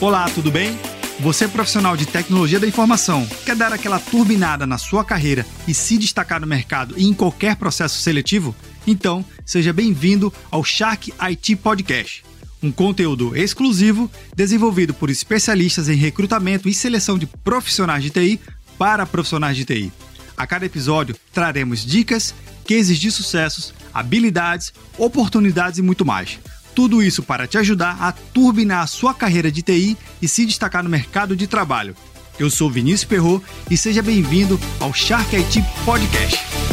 Olá, 0.00 0.30
tudo 0.30 0.48
bem? 0.52 0.78
Você 1.18 1.46
é 1.46 1.48
profissional 1.48 1.96
de 1.96 2.06
tecnologia 2.06 2.60
da 2.60 2.68
informação, 2.68 3.26
quer 3.44 3.56
dar 3.56 3.72
aquela 3.72 3.98
turbinada 3.98 4.64
na 4.64 4.78
sua 4.78 5.04
carreira 5.04 5.44
e 5.66 5.74
se 5.74 5.98
destacar 5.98 6.40
no 6.40 6.46
mercado 6.46 6.94
e 6.96 7.04
em 7.04 7.12
qualquer 7.12 7.56
processo 7.56 8.00
seletivo? 8.00 8.54
Então, 8.86 9.24
seja 9.44 9.72
bem-vindo 9.72 10.32
ao 10.52 10.62
Shark 10.62 11.12
IT 11.18 11.56
Podcast, 11.56 12.22
um 12.62 12.70
conteúdo 12.70 13.36
exclusivo 13.36 14.08
desenvolvido 14.36 14.94
por 14.94 15.10
especialistas 15.10 15.88
em 15.88 15.96
recrutamento 15.96 16.68
e 16.68 16.74
seleção 16.74 17.18
de 17.18 17.26
profissionais 17.26 18.04
de 18.04 18.10
TI 18.10 18.40
para 18.78 19.04
profissionais 19.04 19.56
de 19.56 19.64
TI. 19.64 19.92
A 20.36 20.46
cada 20.46 20.64
episódio 20.64 21.16
traremos 21.32 21.84
dicas, 21.84 22.32
cases 22.64 23.00
de 23.00 23.10
sucessos, 23.10 23.74
habilidades, 23.92 24.72
oportunidades 24.96 25.80
e 25.80 25.82
muito 25.82 26.04
mais. 26.04 26.38
Tudo 26.74 27.02
isso 27.02 27.22
para 27.22 27.46
te 27.46 27.58
ajudar 27.58 27.96
a 28.00 28.12
turbinar 28.12 28.82
a 28.82 28.86
sua 28.86 29.12
carreira 29.12 29.50
de 29.50 29.62
TI 29.62 29.96
e 30.22 30.28
se 30.28 30.46
destacar 30.46 30.82
no 30.82 30.90
mercado 30.90 31.36
de 31.36 31.46
trabalho. 31.46 31.96
Eu 32.38 32.50
sou 32.50 32.70
Vinícius 32.70 33.04
Perro 33.04 33.42
e 33.70 33.76
seja 33.76 34.00
bem-vindo 34.00 34.60
ao 34.78 34.94
Shark 34.94 35.34
IT 35.34 35.64
Podcast. 35.84 36.67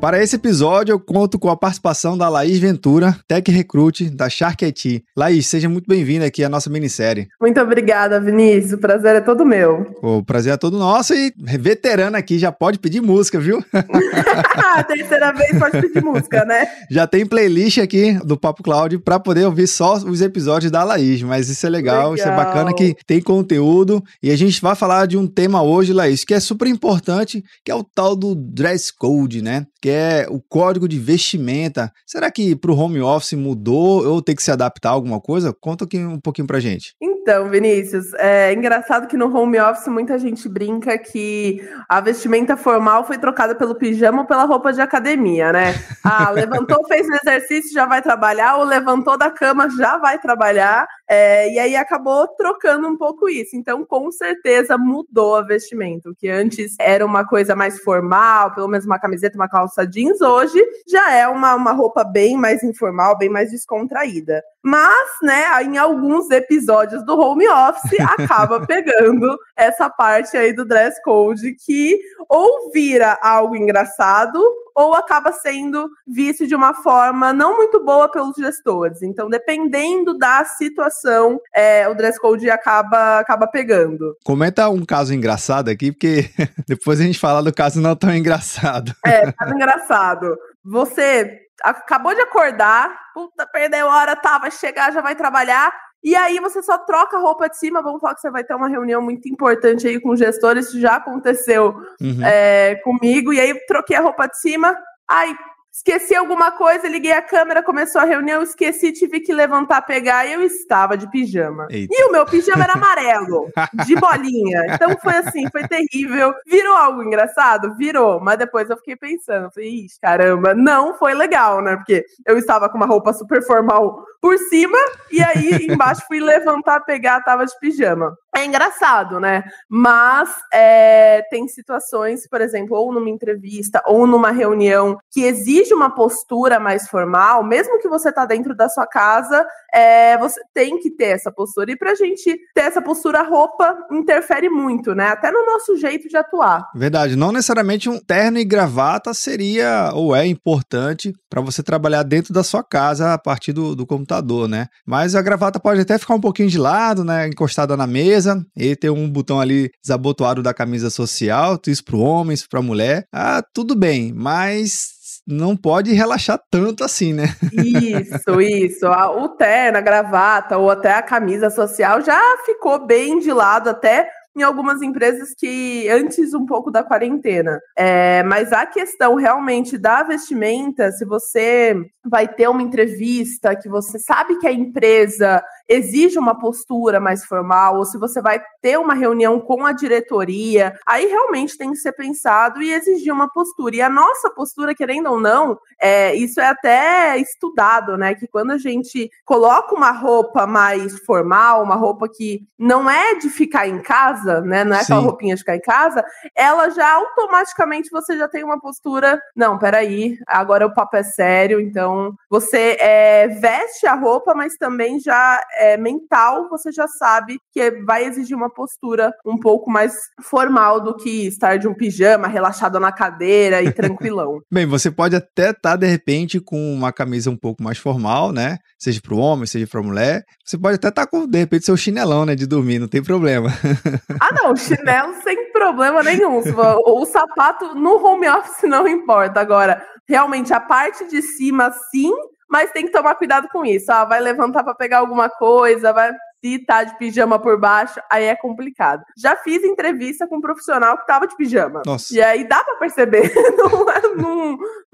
Para 0.00 0.22
esse 0.22 0.36
episódio, 0.36 0.92
eu 0.92 1.00
conto 1.00 1.40
com 1.40 1.50
a 1.50 1.56
participação 1.56 2.16
da 2.16 2.28
Laís 2.28 2.60
Ventura, 2.60 3.16
Tech 3.26 3.50
Recruit 3.50 4.08
da 4.10 4.30
Shark 4.30 4.64
IT. 4.64 5.02
Laís, 5.16 5.48
seja 5.48 5.68
muito 5.68 5.86
bem-vinda 5.88 6.24
aqui 6.24 6.44
à 6.44 6.48
nossa 6.48 6.70
minissérie. 6.70 7.26
Muito 7.40 7.60
obrigada, 7.60 8.20
Vinícius. 8.20 8.74
O 8.74 8.78
prazer 8.78 9.16
é 9.16 9.20
todo 9.20 9.44
meu. 9.44 9.92
O 10.00 10.22
prazer 10.22 10.52
é 10.52 10.56
todo 10.56 10.78
nosso 10.78 11.14
e 11.14 11.32
veterana 11.36 12.16
aqui 12.16 12.38
já 12.38 12.52
pode 12.52 12.78
pedir 12.78 13.00
música, 13.00 13.40
viu? 13.40 13.60
Terceira 14.86 15.32
vez 15.32 15.58
pode 15.58 15.80
pedir 15.80 16.04
música, 16.04 16.44
né? 16.44 16.68
Já 16.88 17.04
tem 17.04 17.26
playlist 17.26 17.78
aqui 17.78 18.12
do 18.24 18.38
Papo 18.38 18.62
Cloud 18.62 18.98
para 18.98 19.18
poder 19.18 19.46
ouvir 19.46 19.66
só 19.66 19.96
os 19.96 20.22
episódios 20.22 20.70
da 20.70 20.84
Laís, 20.84 21.24
mas 21.24 21.48
isso 21.48 21.66
é 21.66 21.70
legal, 21.70 22.12
legal, 22.12 22.14
isso 22.14 22.28
é 22.28 22.36
bacana 22.36 22.72
que 22.72 22.94
tem 23.04 23.20
conteúdo 23.20 24.00
e 24.22 24.30
a 24.30 24.36
gente 24.36 24.62
vai 24.62 24.76
falar 24.76 25.06
de 25.06 25.18
um 25.18 25.26
tema 25.26 25.60
hoje, 25.60 25.92
Laís, 25.92 26.24
que 26.24 26.34
é 26.34 26.40
super 26.40 26.68
importante, 26.68 27.42
que 27.64 27.72
é 27.72 27.74
o 27.74 27.82
tal 27.82 28.14
do 28.14 28.36
dress 28.36 28.92
code, 28.96 29.42
né? 29.42 29.66
Que 29.82 29.87
que 29.88 29.90
é 29.90 30.26
o 30.28 30.38
código 30.38 30.86
de 30.86 30.98
vestimenta. 30.98 31.90
Será 32.04 32.30
que 32.30 32.54
para 32.54 32.70
o 32.70 32.78
home 32.78 33.00
office 33.00 33.32
mudou 33.32 34.06
ou 34.06 34.20
tem 34.20 34.36
que 34.36 34.42
se 34.42 34.50
adaptar 34.50 34.90
a 34.90 34.92
alguma 34.92 35.18
coisa? 35.18 35.50
Conta 35.50 35.86
aqui 35.86 35.96
um 35.96 36.20
pouquinho 36.20 36.46
para 36.46 36.60
gente. 36.60 36.94
Então, 37.00 37.48
Vinícius, 37.48 38.12
é 38.18 38.52
engraçado 38.52 39.06
que 39.06 39.16
no 39.16 39.34
home 39.34 39.58
office 39.58 39.88
muita 39.88 40.18
gente 40.18 40.46
brinca 40.46 40.98
que 40.98 41.66
a 41.88 42.02
vestimenta 42.02 42.54
formal 42.54 43.06
foi 43.06 43.16
trocada 43.16 43.54
pelo 43.54 43.74
pijama 43.74 44.20
ou 44.20 44.26
pela 44.26 44.44
roupa 44.44 44.74
de 44.74 44.82
academia, 44.82 45.52
né? 45.52 45.74
Ah, 46.04 46.30
levantou, 46.30 46.86
fez 46.86 47.06
o 47.06 47.14
exercício, 47.14 47.72
já 47.72 47.86
vai 47.86 48.02
trabalhar, 48.02 48.56
ou 48.56 48.64
levantou 48.64 49.16
da 49.16 49.30
cama, 49.30 49.70
já 49.70 49.96
vai 49.96 50.18
trabalhar. 50.18 50.86
É, 51.08 51.50
e 51.50 51.58
aí 51.58 51.74
acabou 51.74 52.28
trocando 52.28 52.86
um 52.86 52.96
pouco 52.96 53.28
isso. 53.28 53.56
Então, 53.56 53.84
com 53.84 54.12
certeza 54.12 54.76
mudou 54.76 55.36
a 55.36 55.42
vestimenta. 55.42 56.10
O 56.10 56.14
que 56.14 56.28
antes 56.28 56.76
era 56.78 57.04
uma 57.04 57.26
coisa 57.26 57.56
mais 57.56 57.80
formal, 57.80 58.54
pelo 58.54 58.68
menos 58.68 58.84
uma 58.84 58.98
camiseta, 58.98 59.36
uma 59.36 59.48
calça 59.48 59.86
jeans, 59.86 60.20
hoje 60.20 60.62
já 60.86 61.14
é 61.14 61.26
uma, 61.26 61.54
uma 61.54 61.72
roupa 61.72 62.04
bem 62.04 62.36
mais 62.36 62.62
informal, 62.62 63.16
bem 63.16 63.30
mais 63.30 63.50
descontraída. 63.50 64.42
Mas, 64.62 65.08
né, 65.22 65.62
em 65.62 65.78
alguns 65.78 66.30
episódios 66.30 67.02
do 67.04 67.18
home 67.18 67.48
office 67.48 67.98
acaba 68.18 68.66
pegando 68.66 69.38
essa 69.56 69.88
parte 69.88 70.36
aí 70.36 70.52
do 70.52 70.64
dress 70.64 71.00
code 71.02 71.54
que 71.54 71.98
ou 72.28 72.70
vira 72.70 73.18
algo 73.22 73.56
engraçado 73.56 74.38
ou 74.78 74.94
acaba 74.94 75.32
sendo 75.32 75.90
visto 76.06 76.46
de 76.46 76.54
uma 76.54 76.72
forma 76.72 77.32
não 77.32 77.56
muito 77.56 77.84
boa 77.84 78.08
pelos 78.08 78.36
gestores. 78.36 79.02
Então, 79.02 79.28
dependendo 79.28 80.16
da 80.16 80.44
situação, 80.44 81.40
é, 81.52 81.88
o 81.88 81.94
dress 81.94 82.16
code 82.20 82.48
acaba, 82.48 83.18
acaba 83.18 83.48
pegando. 83.48 84.16
Comenta 84.24 84.68
um 84.68 84.84
caso 84.84 85.12
engraçado 85.12 85.68
aqui, 85.68 85.90
porque 85.90 86.30
depois 86.68 87.00
a 87.00 87.02
gente 87.02 87.18
fala 87.18 87.42
do 87.42 87.52
caso 87.52 87.80
não 87.80 87.96
tão 87.96 88.14
engraçado. 88.14 88.94
É, 89.04 89.32
caso 89.32 89.52
engraçado. 89.52 90.38
Você 90.64 91.40
acabou 91.64 92.14
de 92.14 92.20
acordar, 92.20 92.96
puta, 93.12 93.44
perdeu 93.52 93.88
hora, 93.88 94.14
tá, 94.14 94.38
vai 94.38 94.52
chegar, 94.52 94.92
já 94.92 95.00
vai 95.00 95.16
trabalhar. 95.16 95.72
E 96.02 96.14
aí 96.14 96.38
você 96.38 96.62
só 96.62 96.78
troca 96.78 97.16
a 97.16 97.20
roupa 97.20 97.48
de 97.48 97.58
cima, 97.58 97.82
vamos 97.82 98.00
falar 98.00 98.14
que 98.14 98.20
você 98.20 98.30
vai 98.30 98.44
ter 98.44 98.54
uma 98.54 98.68
reunião 98.68 99.02
muito 99.02 99.28
importante 99.28 99.86
aí 99.86 100.00
com 100.00 100.14
gestores, 100.14 100.68
isso 100.68 100.80
já 100.80 100.96
aconteceu 100.96 101.74
uhum. 102.00 102.24
é, 102.24 102.76
comigo, 102.84 103.32
e 103.32 103.40
aí 103.40 103.54
troquei 103.66 103.96
a 103.96 104.00
roupa 104.00 104.26
de 104.28 104.38
cima, 104.38 104.76
aí 105.08 105.34
Esqueci 105.78 106.12
alguma 106.12 106.50
coisa, 106.50 106.88
liguei 106.88 107.12
a 107.12 107.22
câmera, 107.22 107.62
começou 107.62 108.00
a 108.00 108.04
reunião, 108.04 108.42
esqueci, 108.42 108.90
tive 108.90 109.20
que 109.20 109.32
levantar, 109.32 109.80
pegar 109.82 110.26
e 110.26 110.32
eu 110.32 110.42
estava 110.42 110.98
de 110.98 111.08
pijama. 111.08 111.68
Eita. 111.70 111.94
E 111.96 112.04
o 112.04 112.10
meu 112.10 112.26
pijama 112.26 112.64
era 112.64 112.72
amarelo, 112.72 113.48
de 113.86 113.94
bolinha. 113.94 114.74
Então 114.74 114.98
foi 115.00 115.14
assim, 115.14 115.48
foi 115.52 115.68
terrível. 115.68 116.34
Virou 116.44 116.74
algo 116.74 117.04
engraçado? 117.04 117.76
Virou. 117.76 118.18
Mas 118.18 118.38
depois 118.38 118.68
eu 118.68 118.76
fiquei 118.76 118.96
pensando, 118.96 119.52
falei, 119.52 119.84
ixi, 119.84 120.00
caramba, 120.00 120.52
não 120.52 120.94
foi 120.94 121.14
legal, 121.14 121.62
né? 121.62 121.76
Porque 121.76 122.04
eu 122.26 122.36
estava 122.36 122.68
com 122.68 122.76
uma 122.76 122.84
roupa 122.84 123.12
super 123.12 123.40
formal 123.46 124.04
por 124.20 124.36
cima 124.36 124.76
e 125.12 125.22
aí 125.22 125.68
embaixo 125.70 126.02
fui 126.08 126.18
levantar, 126.18 126.80
pegar, 126.80 127.22
tava 127.22 127.46
de 127.46 127.56
pijama. 127.60 128.18
É 128.36 128.44
engraçado, 128.44 129.18
né? 129.18 129.42
Mas 129.68 130.28
é, 130.52 131.22
tem 131.30 131.48
situações, 131.48 132.28
por 132.28 132.40
exemplo, 132.40 132.76
ou 132.76 132.92
numa 132.92 133.08
entrevista 133.08 133.82
ou 133.86 134.06
numa 134.06 134.30
reunião 134.30 134.98
que 135.10 135.22
exige 135.22 135.72
uma 135.72 135.94
postura 135.94 136.60
mais 136.60 136.88
formal, 136.88 137.42
mesmo 137.42 137.78
que 137.80 137.88
você 137.88 138.12
tá 138.12 138.26
dentro 138.26 138.54
da 138.54 138.68
sua 138.68 138.86
casa, 138.86 139.46
é, 139.72 140.16
você 140.18 140.40
tem 140.54 140.78
que 140.78 140.90
ter 140.90 141.06
essa 141.06 141.32
postura. 141.32 141.72
E 141.72 141.76
pra 141.76 141.94
gente 141.94 142.38
ter 142.54 142.62
essa 142.62 142.82
postura, 142.82 143.20
a 143.20 143.24
roupa 143.24 143.76
interfere 143.90 144.48
muito, 144.48 144.94
né? 144.94 145.08
Até 145.08 145.30
no 145.30 145.46
nosso 145.46 145.76
jeito 145.76 146.08
de 146.08 146.16
atuar. 146.16 146.68
Verdade. 146.74 147.16
Não 147.16 147.32
necessariamente 147.32 147.88
um 147.88 147.98
terno 147.98 148.38
e 148.38 148.44
gravata 148.44 149.14
seria 149.14 149.90
ou 149.94 150.14
é 150.14 150.26
importante 150.26 151.14
para 151.30 151.40
você 151.40 151.62
trabalhar 151.62 152.02
dentro 152.02 152.32
da 152.32 152.42
sua 152.42 152.62
casa 152.62 153.14
a 153.14 153.18
partir 153.18 153.52
do, 153.52 153.74
do 153.74 153.86
computador, 153.86 154.48
né? 154.48 154.66
Mas 154.86 155.14
a 155.14 155.22
gravata 155.22 155.58
pode 155.58 155.80
até 155.80 155.98
ficar 155.98 156.14
um 156.14 156.20
pouquinho 156.20 156.48
de 156.48 156.58
lado, 156.58 157.02
né? 157.02 157.26
Encostada 157.26 157.76
na 157.76 157.86
mesa 157.86 158.17
e 158.56 158.76
ter 158.76 158.90
um 158.90 159.08
botão 159.08 159.40
ali 159.40 159.70
desabotoado 159.82 160.42
da 160.42 160.54
camisa 160.54 160.90
social, 160.90 161.58
isso 161.66 161.84
para 161.84 161.96
homem, 161.96 162.34
isso 162.34 162.46
para 162.48 162.62
mulher. 162.62 163.04
Ah, 163.12 163.42
tudo 163.54 163.74
bem, 163.74 164.12
mas 164.14 164.98
não 165.26 165.54
pode 165.54 165.92
relaxar 165.92 166.40
tanto 166.50 166.82
assim, 166.82 167.12
né? 167.12 167.26
Isso, 167.52 168.40
isso. 168.40 168.86
O 168.86 169.28
terno, 169.28 169.78
a 169.78 169.82
gravata 169.82 170.56
ou 170.56 170.70
até 170.70 170.92
a 170.92 171.02
camisa 171.02 171.50
social 171.50 172.00
já 172.00 172.20
ficou 172.46 172.86
bem 172.86 173.18
de 173.18 173.32
lado 173.32 173.68
até 173.68 174.08
em 174.38 174.42
algumas 174.42 174.80
empresas 174.82 175.30
que 175.36 175.88
antes 175.88 176.32
um 176.32 176.46
pouco 176.46 176.70
da 176.70 176.84
quarentena. 176.84 177.58
É, 177.76 178.22
mas 178.22 178.52
a 178.52 178.64
questão 178.64 179.16
realmente 179.16 179.76
da 179.76 180.02
vestimenta, 180.04 180.92
se 180.92 181.04
você 181.04 181.74
vai 182.08 182.28
ter 182.28 182.48
uma 182.48 182.62
entrevista 182.62 183.56
que 183.56 183.68
você 183.68 183.98
sabe 183.98 184.38
que 184.38 184.46
a 184.46 184.52
empresa 184.52 185.42
exige 185.68 186.18
uma 186.18 186.38
postura 186.38 186.98
mais 186.98 187.24
formal, 187.24 187.76
ou 187.76 187.84
se 187.84 187.98
você 187.98 188.22
vai 188.22 188.40
ter 188.62 188.78
uma 188.78 188.94
reunião 188.94 189.38
com 189.38 189.66
a 189.66 189.72
diretoria, 189.72 190.78
aí 190.86 191.06
realmente 191.06 191.58
tem 191.58 191.70
que 191.70 191.76
ser 191.76 191.92
pensado 191.92 192.62
e 192.62 192.72
exigir 192.72 193.12
uma 193.12 193.28
postura. 193.28 193.76
E 193.76 193.82
a 193.82 193.88
nossa 193.88 194.30
postura, 194.30 194.74
querendo 194.74 195.10
ou 195.10 195.20
não, 195.20 195.58
é, 195.80 196.14
isso 196.14 196.40
é 196.40 196.46
até 196.46 197.18
estudado, 197.18 197.96
né? 197.96 198.14
Que 198.14 198.26
quando 198.26 198.52
a 198.52 198.58
gente 198.58 199.10
coloca 199.24 199.74
uma 199.74 199.90
roupa 199.90 200.46
mais 200.46 200.98
formal, 201.00 201.62
uma 201.62 201.76
roupa 201.76 202.08
que 202.08 202.40
não 202.58 202.88
é 202.88 203.14
de 203.14 203.28
ficar 203.28 203.68
em 203.68 203.80
casa, 203.80 204.40
né? 204.40 204.64
Não 204.64 204.76
é 204.76 204.80
aquela 204.80 205.00
roupinha 205.00 205.34
de 205.34 205.40
ficar 205.40 205.56
em 205.56 205.60
casa, 205.60 206.04
ela 206.34 206.70
já 206.70 206.94
automaticamente 206.94 207.90
você 207.90 208.16
já 208.16 208.28
tem 208.28 208.42
uma 208.42 208.60
postura. 208.60 209.20
Não, 209.36 209.58
peraí, 209.58 210.18
agora 210.26 210.66
o 210.66 210.72
papo 210.72 210.96
é 210.96 211.02
sério, 211.02 211.60
então 211.60 212.14
você 212.30 212.76
é, 212.80 213.28
veste 213.28 213.86
a 213.86 213.94
roupa, 213.94 214.34
mas 214.34 214.56
também 214.56 214.98
já 215.00 215.40
é, 215.58 215.76
mental, 215.76 216.48
você 216.48 216.70
já 216.70 216.86
sabe 216.86 217.38
que 217.52 217.70
vai 217.84 218.04
exigir 218.04 218.36
uma 218.36 218.48
postura 218.48 219.12
um 219.26 219.38
pouco 219.38 219.70
mais 219.70 219.92
formal 220.22 220.80
do 220.80 220.96
que 220.96 221.26
estar 221.26 221.58
de 221.58 221.66
um 221.66 221.74
pijama, 221.74 222.28
relaxado 222.28 222.78
na 222.78 222.92
cadeira 222.92 223.62
e 223.62 223.70
tranquilão. 223.74 224.40
Bem, 224.50 224.64
você 224.64 224.90
pode 224.90 225.16
até 225.16 225.50
estar, 225.50 225.72
tá, 225.72 225.76
de 225.76 225.86
repente, 225.86 226.40
com 226.40 226.72
uma 226.72 226.92
camisa 226.92 227.30
um 227.30 227.36
pouco 227.36 227.62
mais 227.62 227.78
formal, 227.78 228.32
né? 228.32 228.58
Seja 228.78 229.00
para 229.02 229.14
o 229.14 229.18
homem, 229.18 229.46
seja 229.46 229.66
para 229.66 229.80
a 229.80 229.82
mulher. 229.82 230.24
Você 230.44 230.56
pode 230.56 230.76
até 230.76 230.88
estar 230.88 231.04
tá 231.04 231.10
com, 231.10 231.26
de 231.26 231.38
repente, 231.38 231.64
seu 231.64 231.76
chinelão, 231.76 232.24
né? 232.24 232.34
De 232.34 232.46
dormir, 232.46 232.78
não 232.78 232.88
tem 232.88 233.02
problema. 233.02 233.50
ah, 234.20 234.34
não, 234.34 234.54
chinelo 234.56 235.14
sem 235.22 235.52
problema 235.52 236.02
nenhum. 236.02 236.38
O, 236.38 237.02
o 237.02 237.06
sapato 237.06 237.74
no 237.74 237.96
home 238.04 238.28
office 238.28 238.62
não 238.62 238.86
importa. 238.86 239.40
Agora, 239.40 239.84
realmente, 240.08 240.52
a 240.52 240.60
parte 240.60 241.08
de 241.08 241.20
cima, 241.20 241.72
sim, 241.90 242.12
mas 242.48 242.72
tem 242.72 242.86
que 242.86 242.92
tomar 242.92 243.14
cuidado 243.14 243.48
com 243.48 243.64
isso. 243.64 243.90
Ah, 243.92 244.04
vai 244.04 244.20
levantar 244.20 244.64
para 244.64 244.74
pegar 244.74 244.98
alguma 244.98 245.28
coisa, 245.28 245.92
vai 245.92 246.12
se 246.44 246.58
tá 246.60 246.84
de 246.84 246.96
pijama 246.96 247.38
por 247.38 247.58
baixo, 247.58 248.00
aí 248.10 248.24
é 248.24 248.36
complicado. 248.36 249.02
Já 249.16 249.34
fiz 249.36 249.62
entrevista 249.64 250.26
com 250.26 250.36
um 250.36 250.40
profissional 250.40 250.96
que 250.96 251.06
tava 251.06 251.26
de 251.26 251.36
pijama. 251.36 251.82
Nossa. 251.84 252.14
E 252.14 252.22
aí 252.22 252.46
dá 252.46 252.62
para 252.62 252.76
perceber. 252.76 253.32
não, 253.58 253.90
é, 253.90 254.14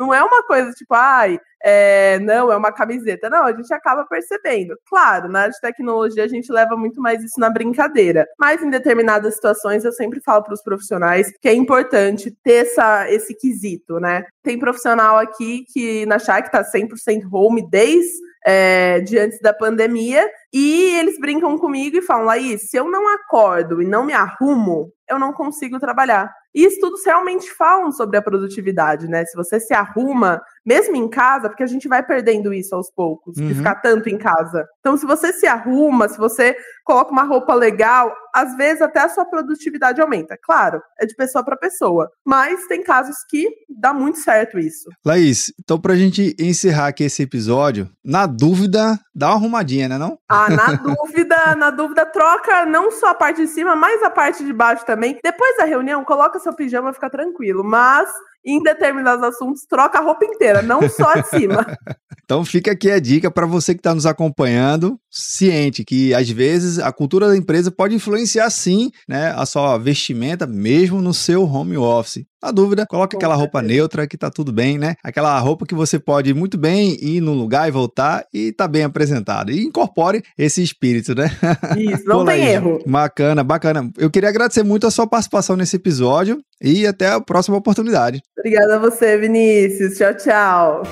não, 0.04 0.12
é 0.12 0.22
uma 0.22 0.42
coisa 0.42 0.70
tipo, 0.72 0.94
ai, 0.94 1.38
é, 1.62 2.18
não, 2.18 2.52
é 2.52 2.56
uma 2.56 2.70
camiseta. 2.70 3.30
Não, 3.30 3.44
a 3.44 3.52
gente 3.52 3.72
acaba 3.72 4.04
percebendo. 4.04 4.76
Claro, 4.86 5.28
na 5.28 5.40
área 5.40 5.52
de 5.52 5.60
tecnologia 5.60 6.24
a 6.24 6.28
gente 6.28 6.52
leva 6.52 6.76
muito 6.76 7.00
mais 7.00 7.22
isso 7.22 7.40
na 7.40 7.48
brincadeira. 7.48 8.26
Mas 8.38 8.62
em 8.62 8.68
determinadas 8.68 9.34
situações 9.34 9.84
eu 9.84 9.92
sempre 9.92 10.20
falo 10.20 10.42
para 10.42 10.54
os 10.54 10.62
profissionais 10.62 11.32
que 11.40 11.48
é 11.48 11.54
importante 11.54 12.30
ter 12.42 12.66
essa, 12.66 13.10
esse 13.10 13.34
quesito, 13.34 13.98
né? 13.98 14.24
Tem 14.42 14.58
profissional 14.58 15.16
aqui 15.16 15.64
que 15.72 16.04
na 16.06 16.18
Shark 16.18 16.50
tá 16.50 16.62
100% 16.62 17.22
home 17.32 17.66
desde 17.70 18.12
é, 18.46 19.00
de 19.00 19.18
antes 19.18 19.40
da 19.40 19.54
pandemia, 19.54 20.28
e 20.52 20.96
eles 20.98 21.18
brincam 21.18 21.56
comigo 21.56 21.96
e 21.96 22.02
falam, 22.02 22.26
Laís, 22.26 22.68
se 22.68 22.76
eu 22.76 22.90
não 22.90 23.08
acordo 23.08 23.80
e 23.80 23.86
não 23.86 24.04
me 24.04 24.12
arrumo, 24.12 24.92
eu 25.08 25.18
não 25.18 25.32
consigo 25.32 25.80
trabalhar. 25.80 26.30
E 26.54 26.64
estudos 26.64 27.04
realmente 27.04 27.50
falam 27.52 27.90
sobre 27.90 28.16
a 28.16 28.22
produtividade, 28.22 29.08
né? 29.08 29.24
Se 29.24 29.36
você 29.36 29.58
se 29.58 29.74
arruma, 29.74 30.40
mesmo 30.64 30.96
em 30.96 31.08
casa, 31.08 31.48
porque 31.48 31.62
a 31.62 31.66
gente 31.66 31.88
vai 31.88 32.02
perdendo 32.02 32.54
isso 32.54 32.74
aos 32.74 32.90
poucos, 32.90 33.36
uhum. 33.36 33.48
de 33.48 33.54
ficar 33.54 33.76
tanto 33.76 34.08
em 34.08 34.16
casa. 34.16 34.66
Então, 34.80 34.96
se 34.96 35.04
você 35.04 35.32
se 35.32 35.46
arruma, 35.46 36.08
se 36.08 36.16
você 36.16 36.56
coloca 36.84 37.10
uma 37.10 37.24
roupa 37.24 37.54
legal, 37.54 38.14
às 38.34 38.56
vezes 38.56 38.82
até 38.82 39.00
a 39.00 39.08
sua 39.08 39.24
produtividade 39.24 40.00
aumenta. 40.00 40.36
Claro, 40.40 40.82
é 40.98 41.06
de 41.06 41.14
pessoa 41.14 41.44
para 41.44 41.56
pessoa, 41.56 42.10
mas 42.24 42.66
tem 42.66 42.82
casos 42.82 43.16
que 43.28 43.48
dá 43.68 43.92
muito 43.92 44.18
certo 44.18 44.58
isso. 44.58 44.88
Laís, 45.04 45.52
então 45.58 45.80
pra 45.80 45.96
gente 45.96 46.36
encerrar 46.38 46.88
aqui 46.88 47.04
esse 47.04 47.22
episódio, 47.22 47.88
na 48.04 48.26
dúvida, 48.26 48.98
dá 49.14 49.28
uma 49.28 49.36
arrumadinha, 49.36 49.88
né 49.88 49.98
não? 49.98 50.18
Ah, 50.28 50.50
na 50.50 50.72
dúvida, 50.76 51.56
na 51.56 51.70
dúvida, 51.70 52.04
troca 52.04 52.66
não 52.66 52.90
só 52.90 53.08
a 53.08 53.14
parte 53.14 53.42
de 53.42 53.48
cima, 53.48 53.74
mas 53.74 54.02
a 54.02 54.10
parte 54.10 54.44
de 54.44 54.52
baixo 54.52 54.84
também. 54.84 55.18
Depois 55.22 55.56
da 55.56 55.64
reunião, 55.64 56.04
coloca 56.04 56.38
seu 56.44 56.54
pijama, 56.54 56.92
fica 56.92 57.10
tranquilo, 57.10 57.64
mas 57.64 58.08
em 58.44 58.62
determinados 58.62 59.24
assuntos, 59.24 59.62
troca 59.68 59.98
a 59.98 60.02
roupa 60.02 60.24
inteira, 60.24 60.60
não 60.60 60.86
só 60.88 61.14
de 61.14 61.28
cima. 61.28 61.66
então 62.22 62.44
fica 62.44 62.72
aqui 62.72 62.90
a 62.90 63.00
dica 63.00 63.30
para 63.30 63.46
você 63.46 63.74
que 63.74 63.80
está 63.80 63.94
nos 63.94 64.04
acompanhando, 64.04 64.98
ciente 65.10 65.82
que 65.84 66.12
às 66.14 66.28
vezes 66.28 66.78
a 66.78 66.92
cultura 66.92 67.28
da 67.28 67.36
empresa 67.36 67.70
pode 67.70 67.94
influenciar 67.94 68.48
sim 68.50 68.90
né, 69.08 69.32
a 69.34 69.46
sua 69.46 69.78
vestimenta, 69.78 70.46
mesmo 70.46 71.00
no 71.00 71.14
seu 71.14 71.44
home 71.44 71.76
office. 71.76 72.24
Na 72.44 72.50
dúvida, 72.50 72.84
coloque 72.84 73.16
aquela 73.16 73.34
roupa 73.34 73.62
neutra 73.62 74.06
que 74.06 74.18
tá 74.18 74.28
tudo 74.28 74.52
bem, 74.52 74.76
né? 74.76 74.96
Aquela 75.02 75.38
roupa 75.38 75.64
que 75.64 75.74
você 75.74 75.98
pode 75.98 76.34
muito 76.34 76.58
bem 76.58 76.94
ir 77.02 77.18
num 77.22 77.32
lugar 77.32 77.66
e 77.66 77.70
voltar 77.70 78.26
e 78.34 78.52
tá 78.52 78.68
bem 78.68 78.82
apresentado. 78.82 79.50
E 79.50 79.64
incorpore 79.64 80.22
esse 80.36 80.62
espírito, 80.62 81.14
né? 81.14 81.30
Isso, 81.78 82.04
não 82.04 82.22
tem 82.22 82.44
erro. 82.44 82.82
Bacana, 82.86 83.42
bacana. 83.42 83.90
Eu 83.96 84.10
queria 84.10 84.28
agradecer 84.28 84.62
muito 84.62 84.86
a 84.86 84.90
sua 84.90 85.06
participação 85.06 85.56
nesse 85.56 85.76
episódio 85.76 86.38
e 86.60 86.86
até 86.86 87.12
a 87.12 87.18
próxima 87.18 87.56
oportunidade. 87.56 88.20
Obrigada 88.38 88.76
a 88.76 88.78
você, 88.78 89.16
Vinícius. 89.16 89.96
Tchau, 89.96 90.14
tchau. 90.14 90.82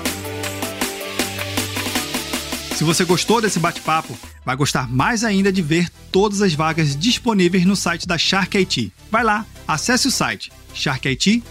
Se 2.75 2.83
você 2.83 3.05
gostou 3.05 3.39
desse 3.39 3.59
bate-papo, 3.59 4.17
vai 4.43 4.55
gostar 4.55 4.91
mais 4.91 5.23
ainda 5.23 5.51
de 5.51 5.61
ver 5.61 5.87
todas 6.11 6.41
as 6.41 6.55
vagas 6.55 6.95
disponíveis 6.95 7.63
no 7.63 7.75
site 7.75 8.07
da 8.07 8.17
Shark 8.17 8.57
IT. 8.57 8.91
Vai 9.11 9.23
lá, 9.23 9.45
acesse 9.67 10.07
o 10.07 10.11
site 10.11 10.51
sharkit.com.br. 10.73 11.43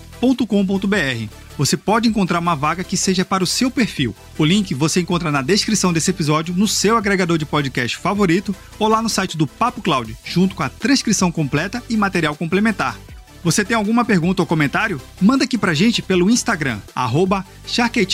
Você 1.59 1.77
pode 1.77 2.09
encontrar 2.09 2.39
uma 2.39 2.57
vaga 2.57 2.83
que 2.83 2.97
seja 2.97 3.25
para 3.25 3.45
o 3.45 3.47
seu 3.47 3.71
perfil. 3.71 4.15
O 4.39 4.45
link 4.45 4.75
você 4.75 5.01
encontra 5.01 5.31
na 5.31 5.43
descrição 5.43 5.93
desse 5.93 6.11
episódio, 6.11 6.55
no 6.55 6.67
seu 6.67 6.97
agregador 6.97 7.39
de 7.39 7.45
podcast 7.45 7.97
favorito 7.97 8.55
ou 8.79 8.89
lá 8.89 9.03
no 9.03 9.09
site 9.09 9.37
do 9.37 9.47
Papo 9.47 9.83
Cloud, 9.83 10.17
junto 10.25 10.55
com 10.55 10.63
a 10.63 10.69
transcrição 10.69 11.31
completa 11.31 11.83
e 11.89 11.97
material 11.97 12.35
complementar. 12.35 12.99
Você 13.45 13.65
tem 13.65 13.77
alguma 13.77 14.05
pergunta 14.05 14.41
ou 14.41 14.47
comentário? 14.47 15.01
Manda 15.21 15.45
aqui 15.45 15.59
pra 15.59 15.75
gente 15.75 16.01
pelo 16.01 16.31
Instagram, 16.31 16.79
arroba 16.95 17.45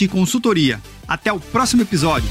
Consultoria. 0.09 0.81
Até 1.07 1.31
o 1.31 1.39
próximo 1.39 1.83
episódio! 1.83 2.29